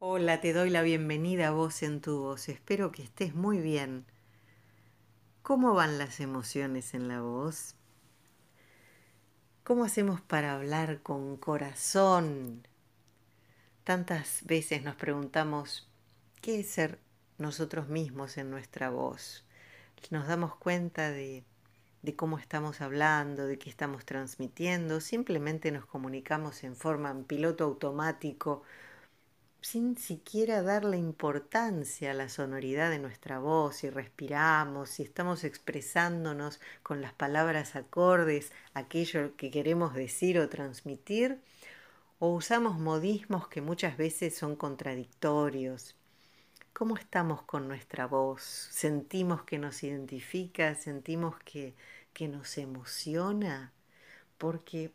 [0.00, 2.48] Hola, te doy la bienvenida a vos en tu voz.
[2.48, 4.06] Espero que estés muy bien.
[5.42, 7.74] ¿Cómo van las emociones en la voz?
[9.64, 12.64] ¿Cómo hacemos para hablar con corazón?
[13.82, 15.90] Tantas veces nos preguntamos,
[16.42, 17.00] ¿qué es ser
[17.36, 19.44] nosotros mismos en nuestra voz?
[20.12, 21.42] Nos damos cuenta de,
[22.02, 27.64] de cómo estamos hablando, de qué estamos transmitiendo, simplemente nos comunicamos en forma en piloto
[27.64, 28.62] automático
[29.70, 36.58] sin siquiera darle importancia a la sonoridad de nuestra voz, si respiramos, si estamos expresándonos
[36.82, 41.42] con las palabras acordes aquello que queremos decir o transmitir,
[42.18, 45.96] o usamos modismos que muchas veces son contradictorios.
[46.72, 48.40] ¿Cómo estamos con nuestra voz?
[48.42, 50.76] ¿Sentimos que nos identifica?
[50.76, 51.74] ¿Sentimos que,
[52.14, 53.74] que nos emociona?
[54.38, 54.92] Porque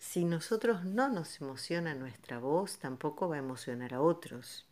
[0.00, 4.66] si nosotros no nos emociona nuestra voz, tampoco va a emocionar a otros.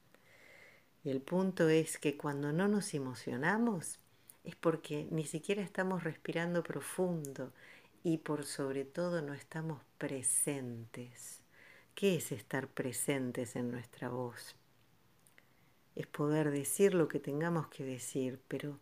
[1.05, 4.01] El punto es que cuando no nos emocionamos
[4.43, 7.53] es porque ni siquiera estamos respirando profundo
[8.03, 11.43] y por sobre todo no estamos presentes.
[11.95, 14.57] ¿Qué es estar presentes en nuestra voz?
[15.95, 18.81] Es poder decir lo que tengamos que decir, pero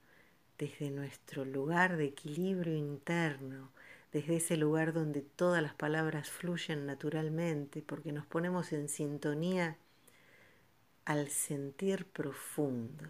[0.58, 3.72] desde nuestro lugar de equilibrio interno,
[4.12, 9.76] desde ese lugar donde todas las palabras fluyen naturalmente, porque nos ponemos en sintonía
[11.04, 13.08] al sentir profundo,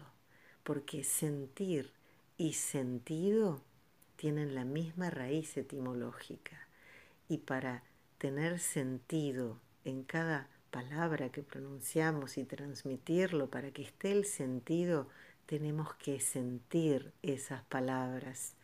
[0.63, 1.93] porque sentir
[2.37, 3.61] y sentido
[4.15, 6.67] tienen la misma raíz etimológica.
[7.29, 7.83] Y para
[8.17, 15.07] tener sentido en cada palabra que pronunciamos y transmitirlo, para que esté el sentido,
[15.45, 18.56] tenemos que sentir esas palabras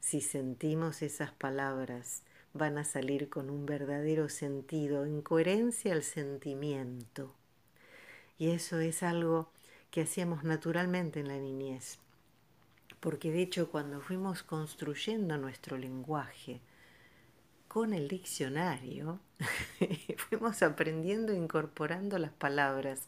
[0.00, 7.34] si sentimos esas palabras, van a salir con un verdadero sentido, en coherencia al sentimiento.
[8.38, 9.50] Y eso es algo
[9.90, 11.98] que hacíamos naturalmente en la niñez.
[12.98, 16.60] Porque de hecho cuando fuimos construyendo nuestro lenguaje
[17.68, 19.20] con el diccionario,
[20.16, 23.06] fuimos aprendiendo e incorporando las palabras,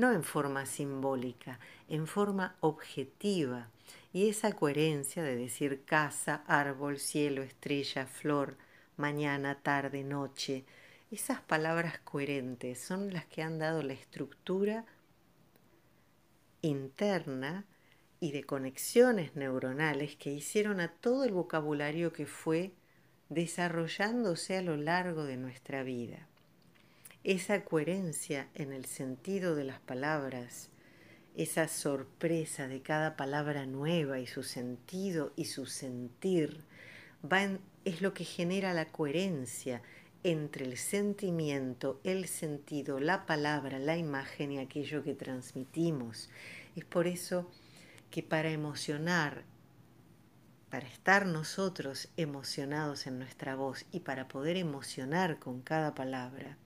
[0.00, 3.68] no en forma simbólica, en forma objetiva
[4.14, 8.56] y esa coherencia de decir casa, árbol, cielo, estrella, flor,
[8.96, 10.64] mañana, tarde, noche,
[11.10, 14.86] esas palabras coherentes son las que han dado la estructura
[16.62, 17.66] interna
[18.20, 22.72] y de conexiones neuronales que hicieron a todo el vocabulario que fue
[23.28, 26.29] desarrollándose a lo largo de nuestra vida.
[27.22, 30.70] Esa coherencia en el sentido de las palabras,
[31.36, 36.64] esa sorpresa de cada palabra nueva y su sentido y su sentir,
[37.84, 39.82] es lo que genera la coherencia
[40.22, 46.30] entre el sentimiento, el sentido, la palabra, la imagen y aquello que transmitimos.
[46.74, 47.50] Es por eso
[48.10, 49.44] que para emocionar,
[50.70, 56.56] para estar nosotros emocionados en nuestra voz y para poder emocionar con cada palabra,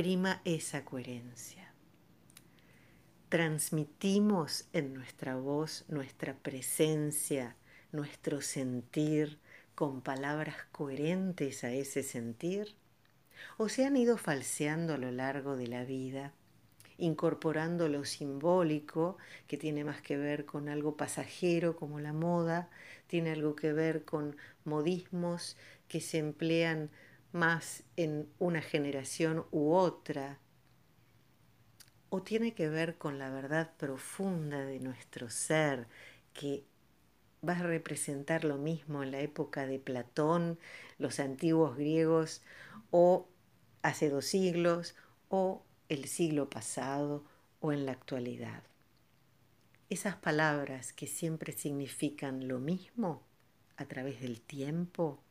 [0.00, 1.74] prima esa coherencia
[3.28, 7.54] transmitimos en nuestra voz nuestra presencia,
[7.92, 9.38] nuestro sentir,
[9.74, 12.76] con palabras coherentes a ese sentir?
[13.58, 16.32] ¿O se han ido falseando a lo largo de la vida,
[16.96, 19.18] incorporando lo simbólico,
[19.48, 22.70] que tiene más que ver con algo pasajero como la moda,
[23.06, 26.88] tiene algo que ver con modismos que se emplean
[27.32, 30.38] más en una generación u otra,
[32.08, 35.86] o tiene que ver con la verdad profunda de nuestro ser,
[36.32, 36.64] que
[37.46, 40.58] va a representar lo mismo en la época de Platón,
[40.98, 42.42] los antiguos griegos,
[42.90, 43.28] o
[43.82, 44.96] hace dos siglos,
[45.28, 47.24] o el siglo pasado,
[47.60, 48.62] o en la actualidad.
[49.88, 53.22] Esas palabras que siempre significan lo mismo
[53.76, 55.22] a través del tiempo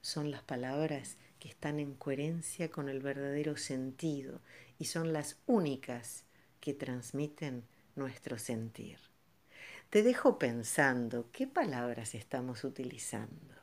[0.00, 4.40] son las palabras que están en coherencia con el verdadero sentido
[4.78, 6.24] y son las únicas
[6.60, 7.64] que transmiten
[7.96, 8.98] nuestro sentir.
[9.90, 13.54] Te dejo pensando qué palabras estamos utilizando.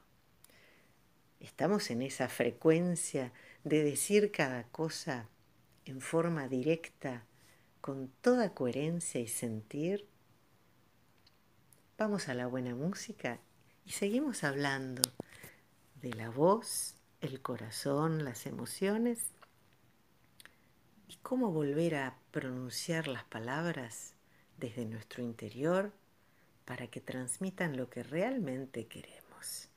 [1.39, 3.31] ¿Estamos en esa frecuencia
[3.63, 5.29] de decir cada cosa
[5.85, 7.25] en forma directa,
[7.81, 10.07] con toda coherencia y sentir?
[11.97, 13.39] Vamos a la buena música
[13.85, 15.03] y seguimos hablando
[16.05, 19.31] de la voz, el corazón, las emociones
[21.07, 24.13] y cómo volver a pronunciar las palabras
[24.59, 25.91] desde nuestro interior
[26.63, 29.69] para que transmitan lo que realmente queremos.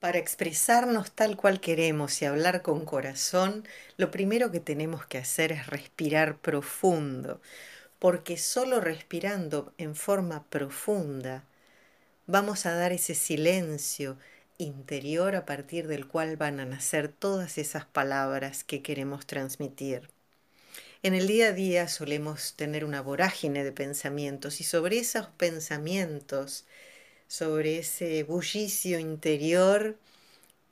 [0.00, 3.64] Para expresarnos tal cual queremos y hablar con corazón,
[3.96, 7.40] lo primero que tenemos que hacer es respirar profundo,
[7.98, 11.44] porque solo respirando en forma profunda
[12.26, 14.18] vamos a dar ese silencio
[14.58, 20.08] interior a partir del cual van a nacer todas esas palabras que queremos transmitir.
[21.02, 26.64] En el día a día solemos tener una vorágine de pensamientos y sobre esos pensamientos
[27.28, 29.96] sobre ese bullicio interior,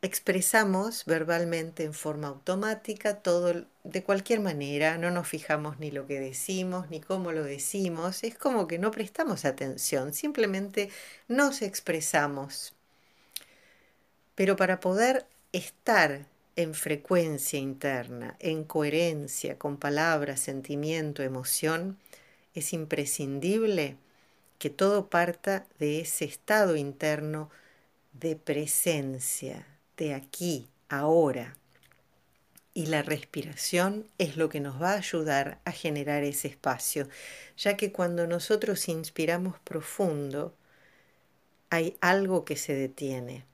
[0.05, 6.21] expresamos verbalmente en forma automática todo de cualquier manera, no nos fijamos ni lo que
[6.21, 10.91] decimos ni cómo lo decimos, es como que no prestamos atención, simplemente
[11.27, 12.75] nos expresamos.
[14.35, 16.27] Pero para poder estar
[16.57, 21.99] en frecuencia interna, en coherencia con palabras, sentimiento, emoción,
[22.55, 23.97] es imprescindible
[24.59, 27.49] que todo parta de ese estado interno
[28.13, 29.67] de presencia,
[29.97, 31.57] de aquí, ahora.
[32.73, 37.09] Y la respiración es lo que nos va a ayudar a generar ese espacio,
[37.57, 40.55] ya que cuando nosotros inspiramos profundo,
[41.71, 43.45] hay algo que se detiene.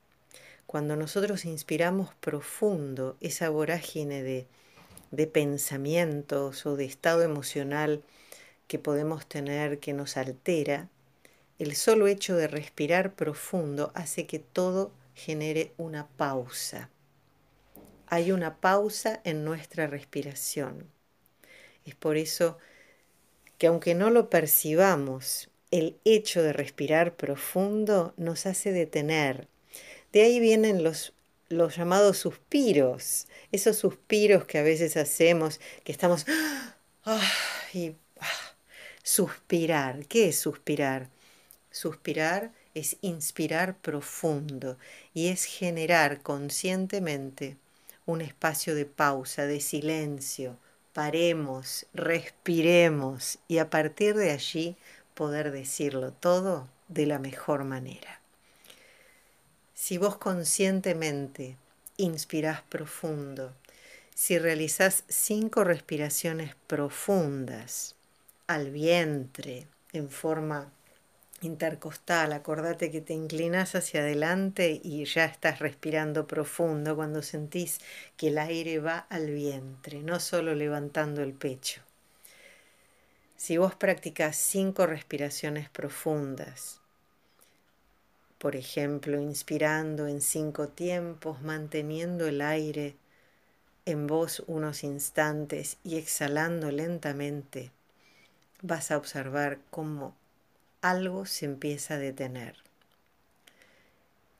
[0.66, 4.46] Cuando nosotros inspiramos profundo, esa vorágine de,
[5.10, 8.02] de pensamientos o de estado emocional
[8.68, 10.88] que podemos tener que nos altera,
[11.58, 16.90] el solo hecho de respirar profundo hace que todo genere una pausa.
[18.06, 20.90] Hay una pausa en nuestra respiración.
[21.84, 22.58] Es por eso
[23.58, 29.48] que aunque no lo percibamos, el hecho de respirar profundo nos hace detener.
[30.12, 31.12] De ahí vienen los,
[31.48, 36.26] los llamados suspiros, esos suspiros que a veces hacemos, que estamos...
[37.04, 37.32] ¡ah!
[37.72, 38.56] y, ¡ah!
[39.02, 40.06] suspirar.
[40.06, 41.10] ¿Qué es suspirar?
[41.70, 44.78] Suspirar es inspirar profundo
[45.14, 47.56] y es generar conscientemente
[48.06, 50.56] un espacio de pausa, de silencio.
[50.92, 54.76] Paremos, respiremos y a partir de allí
[55.14, 58.20] poder decirlo todo de la mejor manera.
[59.74, 61.56] Si vos conscientemente
[61.96, 63.54] inspirás profundo,
[64.14, 67.94] si realizás cinco respiraciones profundas
[68.46, 70.70] al vientre en forma
[71.42, 77.78] intercostal, acordate que te inclinas hacia adelante y ya estás respirando profundo cuando sentís
[78.16, 81.82] que el aire va al vientre, no solo levantando el pecho.
[83.36, 86.80] Si vos practicas cinco respiraciones profundas,
[88.38, 92.96] por ejemplo, inspirando en cinco tiempos, manteniendo el aire
[93.86, 97.70] en vos unos instantes y exhalando lentamente,
[98.62, 100.14] vas a observar cómo
[100.82, 102.56] algo se empieza a detener.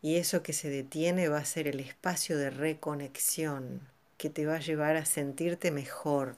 [0.03, 3.81] Y eso que se detiene va a ser el espacio de reconexión
[4.17, 6.37] que te va a llevar a sentirte mejor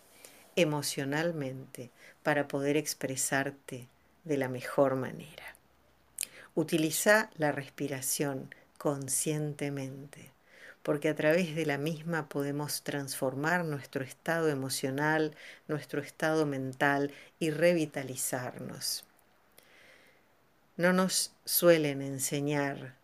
[0.56, 1.90] emocionalmente
[2.22, 3.88] para poder expresarte
[4.24, 5.56] de la mejor manera.
[6.54, 10.30] Utiliza la respiración conscientemente,
[10.82, 15.36] porque a través de la misma podemos transformar nuestro estado emocional,
[15.68, 19.04] nuestro estado mental y revitalizarnos.
[20.76, 22.94] No nos suelen enseñar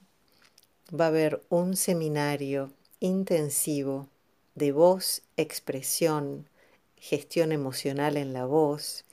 [0.99, 4.09] va a haber un seminario intensivo
[4.55, 6.49] de voz, expresión,
[6.97, 9.05] gestión emocional en la voz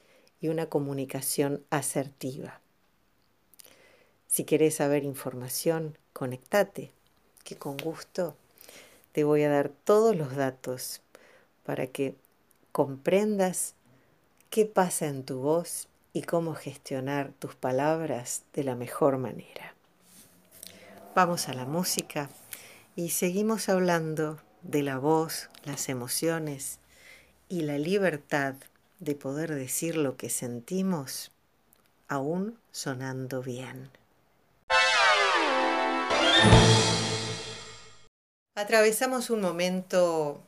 [0.42, 2.62] y una comunicación asertiva.
[4.27, 6.91] Si quieres saber información, conectate,
[7.43, 8.36] que con gusto
[9.13, 11.01] te voy a dar todos los datos
[11.65, 12.15] para que
[12.72, 13.74] comprendas
[14.50, 19.74] qué pasa en tu voz y cómo gestionar tus palabras de la mejor manera.
[21.15, 22.29] Vamos a la música
[22.96, 26.79] y seguimos hablando de la voz, las emociones
[27.50, 28.55] y la libertad
[29.00, 31.31] de poder decir lo que sentimos
[32.07, 33.89] aún sonando bien.
[38.56, 40.41] Atravesamos un momento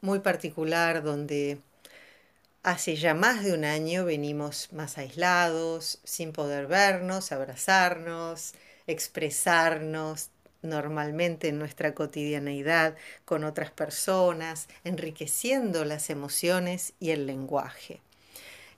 [0.00, 1.58] muy particular donde
[2.62, 8.54] hace ya más de un año venimos más aislados, sin poder vernos, abrazarnos,
[8.86, 10.30] expresarnos
[10.62, 18.00] normalmente en nuestra cotidianeidad con otras personas, enriqueciendo las emociones y el lenguaje.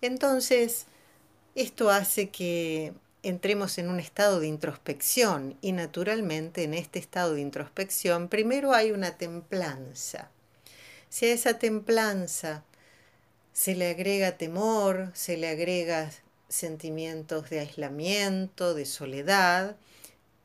[0.00, 0.86] Entonces,
[1.54, 2.92] esto hace que
[3.22, 8.90] entremos en un estado de introspección y naturalmente en este estado de introspección primero hay
[8.90, 10.30] una templanza.
[11.08, 12.64] Si a esa templanza
[13.52, 16.10] se le agrega temor, se le agrega
[16.48, 19.76] sentimientos de aislamiento, de soledad,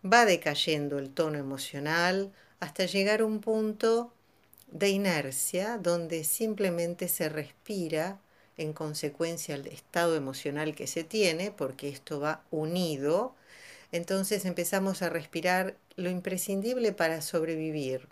[0.05, 4.13] va decayendo el tono emocional hasta llegar a un punto
[4.72, 8.19] de inercia donde simplemente se respira
[8.57, 13.35] en consecuencia al estado emocional que se tiene, porque esto va unido,
[13.91, 18.07] entonces empezamos a respirar lo imprescindible para sobrevivir.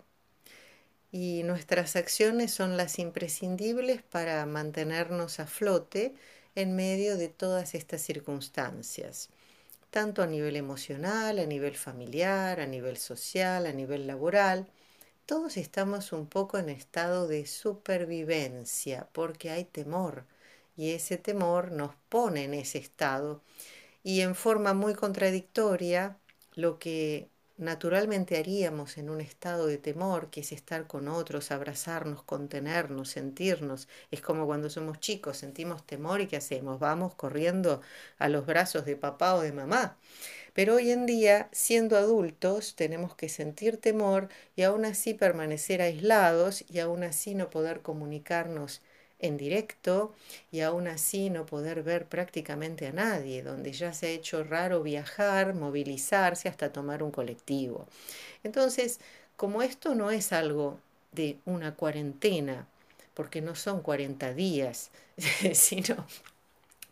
[1.12, 6.14] Y nuestras acciones son las imprescindibles para mantenernos a flote
[6.54, 9.28] en medio de todas estas circunstancias,
[9.90, 14.68] tanto a nivel emocional, a nivel familiar, a nivel social, a nivel laboral.
[15.26, 20.24] Todos estamos un poco en estado de supervivencia porque hay temor
[20.76, 23.42] y ese temor nos pone en ese estado.
[24.02, 26.18] Y en forma muy contradictoria,
[26.54, 27.28] lo que
[27.58, 33.88] naturalmente haríamos en un estado de temor, que es estar con otros, abrazarnos, contenernos, sentirnos.
[34.10, 36.78] Es como cuando somos chicos, sentimos temor y ¿qué hacemos?
[36.78, 37.80] Vamos corriendo
[38.18, 39.96] a los brazos de papá o de mamá.
[40.54, 46.64] Pero hoy en día, siendo adultos, tenemos que sentir temor y aún así permanecer aislados
[46.68, 48.82] y aún así no poder comunicarnos
[49.18, 50.14] en directo
[50.52, 54.82] y aún así no poder ver prácticamente a nadie, donde ya se ha hecho raro
[54.82, 57.86] viajar, movilizarse hasta tomar un colectivo.
[58.44, 59.00] Entonces,
[59.36, 60.78] como esto no es algo
[61.12, 62.66] de una cuarentena,
[63.14, 64.90] porque no son 40 días,
[65.54, 66.06] sino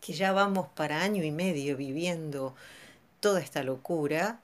[0.01, 2.55] que ya vamos para año y medio viviendo
[3.19, 4.39] toda esta locura,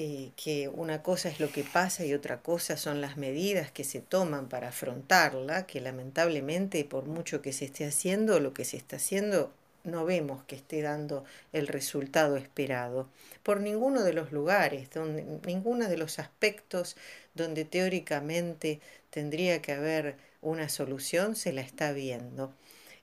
[0.00, 3.82] eh, que una cosa es lo que pasa y otra cosa son las medidas que
[3.82, 8.76] se toman para afrontarla, que lamentablemente por mucho que se esté haciendo, lo que se
[8.76, 9.52] está haciendo
[9.84, 13.08] no vemos que esté dando el resultado esperado
[13.42, 16.96] por ninguno de los lugares, donde, ninguno de los aspectos
[17.34, 22.52] donde teóricamente tendría que haber una solución se la está viendo.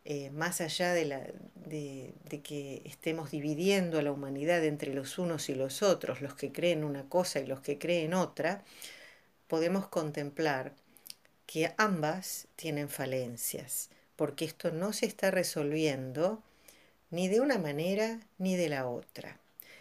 [0.07, 1.19] Eh, más allá de, la,
[1.55, 6.51] de, que estemos dividiendo a la humanidad entre los unos y los otros, los que
[6.51, 8.63] creen una cosa y los que creen otra,
[9.47, 10.74] podemos contemplar
[11.47, 16.43] que ambas tienen falencias, porque esto no se está resolviendo
[17.09, 19.39] ni de una manera ni de la otra.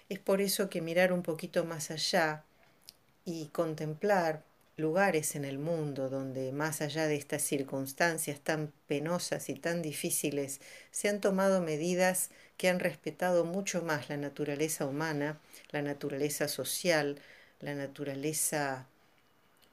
[0.09, 2.45] Es por eso que mirar un poquito más allá
[3.27, 4.43] y contemplar
[4.77, 10.61] lugares en el mundo donde, más allá de estas circunstancias tan penosas y tan difíciles,
[10.91, 15.41] se han tomado medidas que han respetado mucho más la naturaleza humana,
[15.71, 17.21] la naturaleza social,
[17.61, 18.87] la naturaleza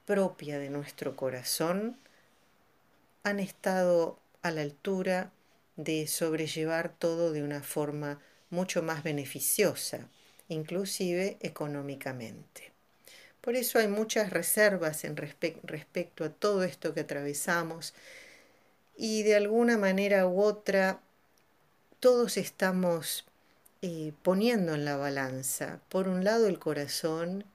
[0.05, 1.97] propia de nuestro corazón,
[3.23, 5.31] han estado a la altura
[5.75, 10.09] de sobrellevar todo de una forma mucho más beneficiosa,
[10.47, 12.70] inclusive económicamente.
[13.41, 17.93] Por eso hay muchas reservas en respecto a todo esto que atravesamos
[18.95, 20.99] y de alguna manera u otra
[21.99, 23.25] todos estamos
[23.81, 27.45] eh, poniendo en la balanza, por un lado el corazón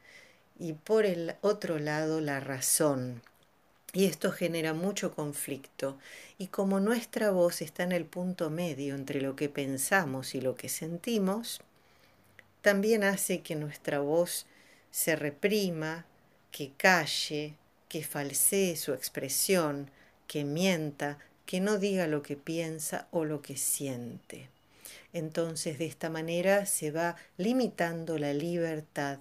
[0.59, 3.23] y por el otro lado la razón.
[3.93, 5.99] Y esto genera mucho conflicto.
[6.37, 10.55] Y como nuestra voz está en el punto medio entre lo que pensamos y lo
[10.55, 11.61] que sentimos,
[12.61, 14.47] también hace que nuestra voz
[14.97, 16.07] se reprima,
[16.51, 19.91] que calle, que falsee su expresión,
[20.27, 24.49] que mienta, que no diga lo que piensa o lo que siente.
[25.13, 29.19] Entonces de esta manera se va limitando la libertad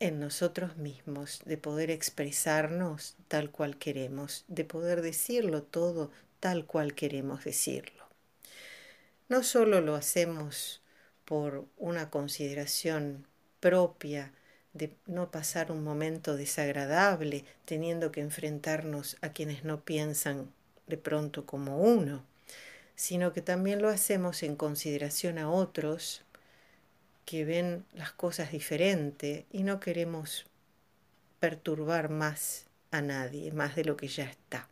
[0.00, 6.10] en nosotros mismos de poder expresarnos tal cual queremos, de poder decirlo todo
[6.40, 8.08] tal cual queremos decirlo.
[9.28, 10.80] No solo lo hacemos
[11.26, 13.26] por una consideración
[13.60, 14.32] propia
[14.72, 20.50] de no pasar un momento desagradable teniendo que enfrentarnos a quienes no piensan
[20.86, 22.24] de pronto como uno,
[22.94, 26.22] sino que también lo hacemos en consideración a otros
[27.24, 30.46] que ven las cosas diferente y no queremos
[31.40, 34.68] perturbar más a nadie, más de lo que ya está.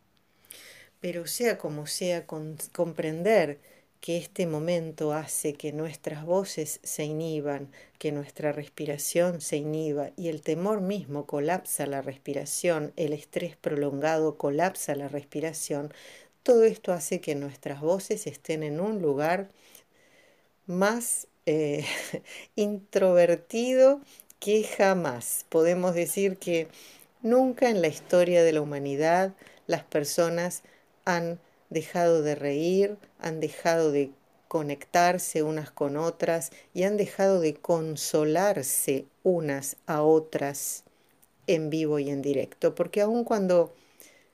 [0.99, 3.59] Pero sea como sea, comprender
[4.01, 10.29] que este momento hace que nuestras voces se inhiban, que nuestra respiración se inhiba y
[10.29, 15.93] el temor mismo colapsa la respiración, el estrés prolongado colapsa la respiración,
[16.43, 19.49] todo esto hace que nuestras voces estén en un lugar
[20.65, 21.85] más eh,
[22.55, 24.01] introvertido
[24.39, 25.45] que jamás.
[25.49, 26.67] Podemos decir que
[27.21, 29.35] nunca en la historia de la humanidad
[29.67, 30.63] las personas
[31.05, 31.39] han
[31.71, 34.11] dejado de reír, han dejado de
[34.47, 40.83] conectarse unas con otras y han dejado de consolarse unas a otras
[41.47, 43.73] en vivo y en directo, porque aun cuando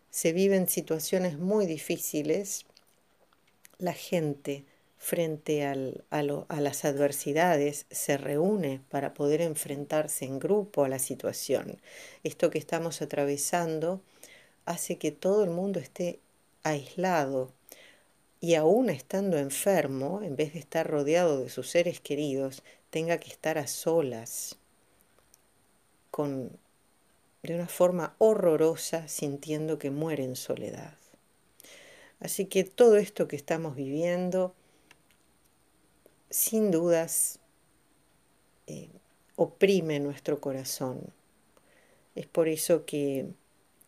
[0.09, 2.65] se viven situaciones muy difíciles,
[3.77, 4.65] la gente
[4.97, 5.75] frente a,
[6.09, 11.79] a las adversidades se reúne para poder enfrentarse en grupo a la situación.
[12.23, 14.01] Esto que estamos atravesando
[14.65, 16.19] hace que todo el mundo esté
[16.69, 17.51] aislado
[18.39, 23.29] y aún estando enfermo, en vez de estar rodeado de sus seres queridos, tenga que
[23.29, 24.57] estar a solas,
[26.11, 26.51] con,
[27.43, 30.95] de una forma horrorosa, sintiendo que muere en soledad.
[32.19, 34.55] Así que todo esto que estamos viviendo,
[36.29, 37.39] sin dudas,
[38.67, 38.89] eh,
[39.35, 41.13] oprime nuestro corazón.
[42.15, 43.27] Es por eso que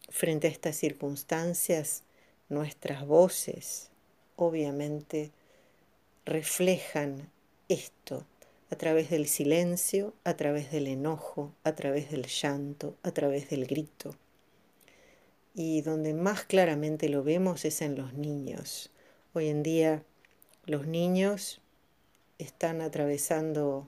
[0.10, 2.04] frente a estas circunstancias,
[2.50, 3.90] nuestras voces
[4.36, 5.32] obviamente
[6.26, 7.30] reflejan
[7.70, 8.26] esto
[8.72, 13.66] a través del silencio, a través del enojo, a través del llanto, a través del
[13.66, 14.16] grito.
[15.56, 18.92] Y donde más claramente lo vemos es en los niños.
[19.34, 20.04] Hoy en día
[20.66, 21.62] los niños
[22.38, 23.88] están atravesando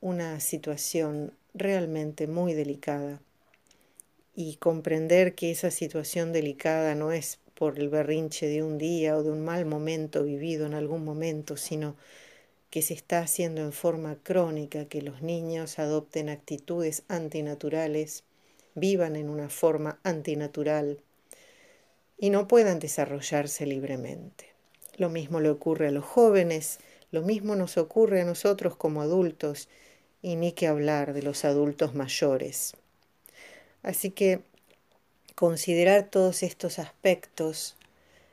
[0.00, 3.20] una situación realmente muy delicada
[4.40, 9.24] y comprender que esa situación delicada no es por el berrinche de un día o
[9.24, 11.96] de un mal momento vivido en algún momento, sino
[12.70, 18.22] que se está haciendo en forma crónica, que los niños adopten actitudes antinaturales,
[18.76, 21.00] vivan en una forma antinatural
[22.16, 24.52] y no puedan desarrollarse libremente.
[24.98, 26.78] Lo mismo le ocurre a los jóvenes,
[27.10, 29.68] lo mismo nos ocurre a nosotros como adultos,
[30.22, 32.76] y ni que hablar de los adultos mayores.
[33.88, 34.42] Así que
[35.34, 37.74] considerar todos estos aspectos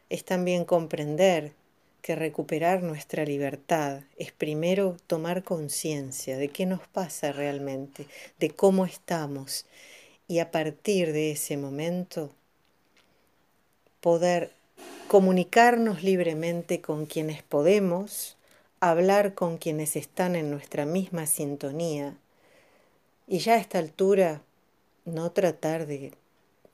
[0.10, 1.54] es también comprender
[2.02, 8.06] que recuperar nuestra libertad es primero tomar conciencia de qué nos pasa realmente,
[8.38, 9.66] de cómo estamos,
[10.28, 12.34] y a partir de ese momento
[14.02, 14.52] poder
[15.08, 18.36] comunicarnos libremente con quienes podemos,
[18.82, 22.18] hablar con quienes están en nuestra misma sintonía,
[23.26, 24.42] y ya a esta altura
[25.06, 26.14] no tratar de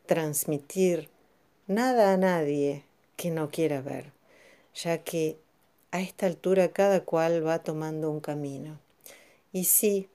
[0.06, 1.10] transmitir
[1.68, 2.86] nada a nadie
[3.18, 4.14] que no quiera ver,
[4.74, 5.38] ya que
[5.92, 8.80] a esta altura cada cual va tomando un camino.
[9.52, 10.08] Y sí,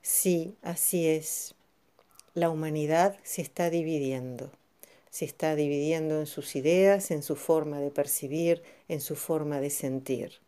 [0.00, 1.54] sí, así es.
[2.32, 4.50] La humanidad se está dividiendo.
[5.10, 9.68] Se está dividiendo en sus ideas, en su forma de percibir, en su forma de
[9.68, 10.40] sentir.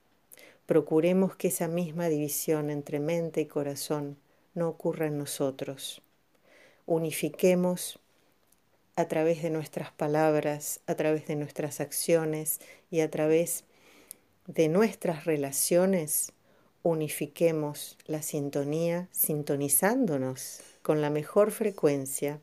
[0.65, 4.17] Procuremos que esa misma división entre mente y corazón
[4.55, 6.03] no ocurra en nosotros
[6.91, 8.01] unifiquemos
[8.97, 13.63] a través de nuestras palabras, a través de nuestras acciones y a través
[14.49, 16.33] de nuestras relaciones,
[16.83, 22.41] unifiquemos la sintonía sintonizándonos con la mejor frecuencia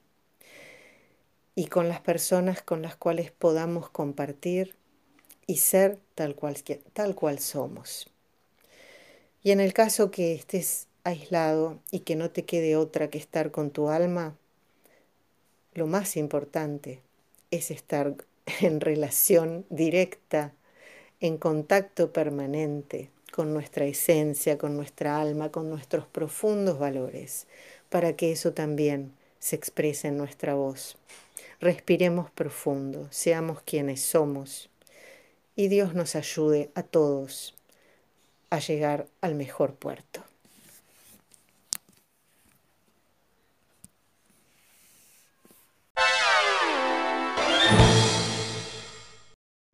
[1.54, 4.78] y con las personas con las cuales podamos compartir
[5.46, 6.56] y ser tal cual,
[6.94, 8.08] tal cual somos.
[9.44, 13.52] Y en el caso que estés aislado y que no te quede otra que estar
[13.52, 14.36] con tu alma,
[15.74, 17.00] lo más importante
[17.50, 18.16] es estar
[18.62, 20.54] en relación directa,
[21.20, 27.48] en contacto permanente con nuestra esencia, con nuestra alma, con nuestros profundos valores,
[27.90, 30.98] para que eso también se exprese en nuestra voz.
[31.60, 34.70] Respiremos profundo, seamos quienes somos
[35.56, 37.56] y Dios nos ayude a todos
[38.50, 40.27] a llegar al mejor puerto.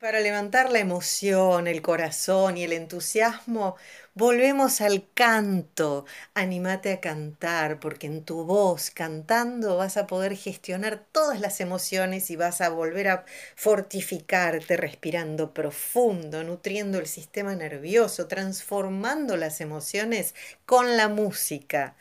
[0.04, 3.78] Para levantar la emoción, el corazón y el entusiasmo,
[4.16, 6.06] volvemos al canto.
[6.34, 12.30] Anímate a cantar, porque en tu voz, cantando, vas a poder gestionar todas las emociones
[12.32, 20.36] y vas a volver a fortificarte respirando profundo, nutriendo el sistema nervioso, transformando las emociones
[20.66, 21.96] con la música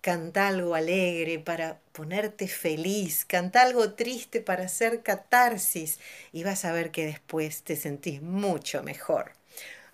[0.00, 6.00] Canta algo alegre para ponerte feliz, canta algo triste para hacer catarsis
[6.32, 9.32] y vas a ver que después te sentís mucho mejor.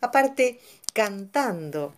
[0.00, 0.60] Aparte,
[0.92, 1.94] cantando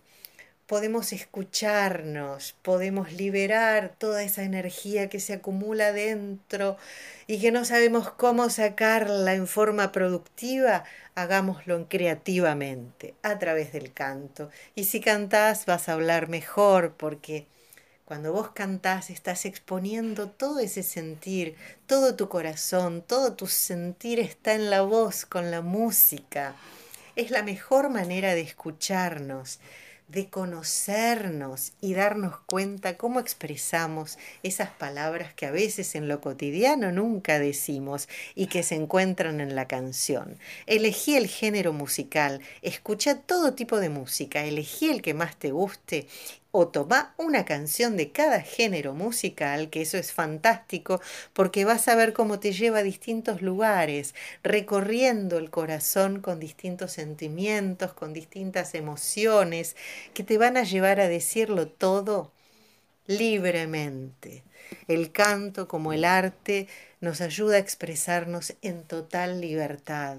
[0.69, 6.77] podemos escucharnos, podemos liberar toda esa energía que se acumula dentro
[7.25, 10.83] y que no sabemos cómo sacarla en forma productiva,
[11.15, 14.51] hagámoslo creativamente, a través del canto.
[14.75, 17.47] Y si cantás vas a hablar mejor porque
[18.09, 24.55] cuando vos cantás estás exponiendo todo ese sentir, todo tu corazón, todo tu sentir está
[24.55, 26.55] en la voz, con la música.
[27.15, 29.59] Es la mejor manera de escucharnos
[30.09, 36.91] de conocernos y darnos cuenta cómo expresamos esas palabras que a veces en lo cotidiano
[36.91, 40.37] nunca decimos y que se encuentran en la canción.
[40.65, 46.07] Elegí el género musical, escucha todo tipo de música, elegí el que más te guste
[46.51, 51.01] o toma una canción de cada género musical, que eso es fantástico,
[51.33, 56.93] porque vas a ver cómo te lleva a distintos lugares, recorriendo el corazón con distintos
[56.93, 59.75] sentimientos, con distintas emociones,
[60.13, 62.31] que te van a llevar a decirlo todo
[63.07, 64.43] libremente.
[64.87, 66.67] El canto, como el arte,
[67.01, 70.17] nos ayuda a expresarnos en total libertad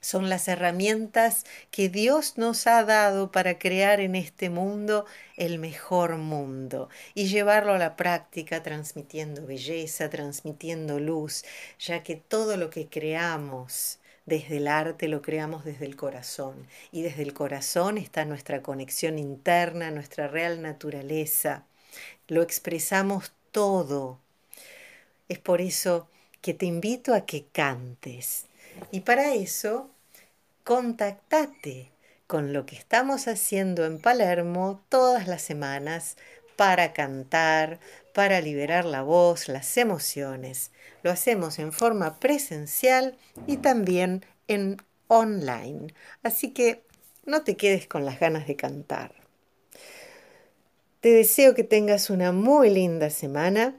[0.00, 5.06] son las herramientas que Dios nos ha dado para crear en este mundo
[5.36, 11.44] el mejor mundo y llevarlo a la práctica transmitiendo belleza, transmitiendo luz,
[11.78, 17.02] ya que todo lo que creamos desde el arte lo creamos desde el corazón y
[17.02, 21.64] desde el corazón está nuestra conexión interna, nuestra real naturaleza.
[22.28, 24.18] Lo expresamos todo.
[25.28, 26.08] Es por eso
[26.42, 28.47] que te invito a que cantes
[28.90, 29.90] y para eso,
[30.64, 31.90] contactate
[32.26, 36.16] con lo que estamos haciendo en Palermo todas las semanas
[36.56, 37.80] para cantar,
[38.12, 40.72] para liberar la voz, las emociones.
[41.02, 45.94] Lo hacemos en forma presencial y también en online.
[46.22, 46.82] Así que
[47.24, 49.14] no te quedes con las ganas de cantar.
[51.00, 53.76] Te deseo que tengas una muy linda semana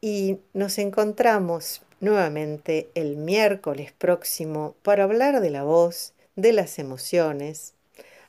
[0.00, 7.72] y nos encontramos nuevamente el miércoles próximo para hablar de la voz, de las emociones.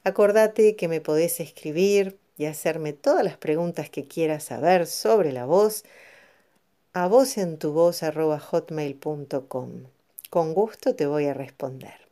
[0.04, 5.46] Acordate que me podés escribir y hacerme todas las preguntas que quieras saber sobre la
[5.46, 5.84] voz
[6.94, 9.72] a vozentuvoz.hotmail.com.
[10.30, 12.06] Con gusto te voy a responder.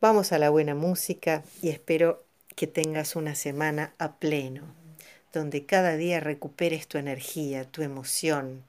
[0.00, 2.22] Vamos a la buena música y espero
[2.54, 4.62] que tengas una semana a pleno,
[5.32, 8.64] donde cada día recuperes tu energía, tu emoción,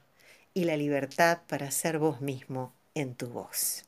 [0.54, 3.84] y la libertad para ser vos mismo en tu voz.